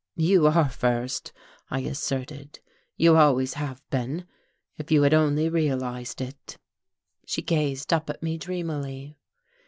[0.17, 1.31] "You are first,"
[1.69, 2.59] I asserted.
[2.97, 4.25] "You always have been,
[4.79, 6.57] if you had only realized it."
[7.27, 9.19] She gazed up at me dreamily.